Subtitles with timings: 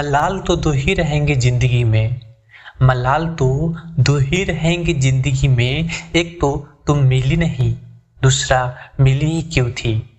[0.00, 2.20] मलाल तो दो ही रहेंगे ज़िंदगी में।
[2.82, 7.76] मलाल तो दो ही रहेंगे ज़िंदगी में। एक तो तुम मिली नहीं
[8.22, 10.18] दूसरा मिली ही क्यों थी?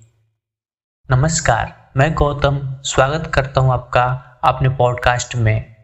[1.12, 4.04] नमस्कार मैं गौतम स्वागत करता हूँ आपका
[4.44, 5.76] अपने पॉडकास्ट में।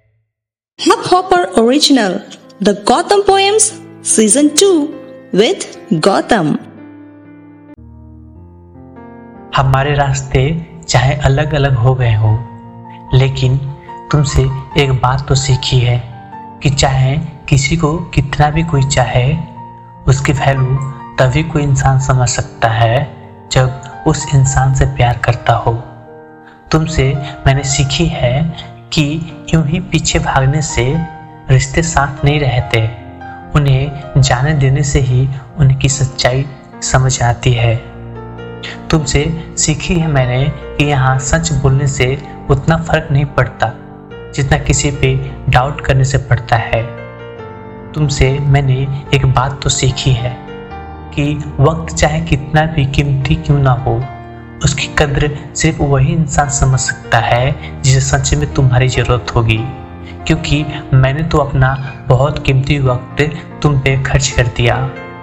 [0.79, 2.19] Hub Hopper Original
[2.63, 3.71] The Gautam Poems
[4.13, 4.69] Season 2
[5.41, 6.55] with Gotham
[9.55, 12.37] हमारे रास्ते चाहे अलग अलग हो गए हो
[13.13, 13.73] लेकिन
[14.11, 14.41] तुमसे
[14.77, 15.97] एक बात तो सीखी है
[16.63, 17.17] कि चाहे
[17.49, 19.37] किसी को कितना भी कोई चाहे,
[20.07, 20.75] उसकी वैल्यू
[21.19, 22.99] तभी कोई इंसान समझ सकता है
[23.51, 25.73] जब उस इंसान से प्यार करता हो।
[26.71, 27.13] तुमसे
[27.47, 28.41] मैंने सीखी है
[28.93, 29.03] कि
[29.53, 30.85] यूँ ही पीछे भागने से
[31.49, 32.81] रिश्ते साथ नहीं रहते,
[33.55, 36.45] उन्हें जाने देने से ही उनकी सच्चाई
[36.81, 37.75] समझ आती है।
[38.89, 39.25] तुमसे
[39.57, 42.17] सीखी है मैंने कि यहाँ सच बोलने से
[42.49, 43.73] उतना फ़र्क नहीं पड़ता।
[44.35, 45.15] जितना किसी पे
[45.49, 46.83] डाउट करने से पड़ता है।
[47.93, 50.35] तुमसे मैंने एक बात तो सीखी है
[51.13, 51.23] कि
[51.59, 53.95] वक्त चाहे कितना भी कीमती क्यों ना हो,
[54.63, 59.59] उसकी कद्र सिर्फ़ वही इंसान समझ सकता है जिसे सच में तुम्हारी ज़रूरत होगी।
[60.27, 61.75] क्योंकि मैंने तो अपना
[62.07, 63.21] बहुत कीमती वक्त
[63.63, 64.75] तुम पे खर्च कर दिया।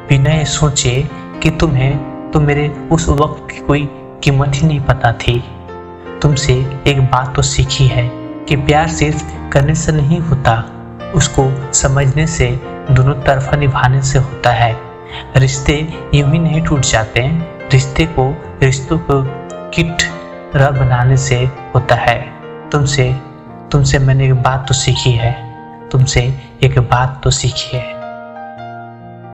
[0.09, 1.09] बिना ये सोचे
[1.43, 3.89] कि तुम्हें तो मेरे उस वक्त की कोई
[4.25, 5.43] कीमत ही नहीं पता थी।
[6.23, 6.55] तुमसे
[6.87, 8.07] एक बात तो सीखी है
[8.49, 10.71] कि प्यार सिर्फ़ करने से नहीं होता,
[11.15, 14.77] उसको समझने से, दोनों तरफा निभाने से होता है।
[15.37, 17.21] रिश्ते यूँ ही नहीं टूट जाते
[17.73, 19.23] रिश्ते को, रिश्तों को
[19.71, 19.97] किट
[20.57, 21.37] रह बनाने से
[21.75, 22.33] होता है।
[22.71, 23.17] तुमसे
[23.73, 25.55] तुमसे मैंने एक बात तो सीखी है।
[25.91, 27.94] तुमसे एक बात तो सीखी है।